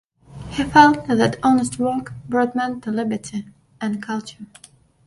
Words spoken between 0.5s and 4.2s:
felt that honest work brought men to liberty and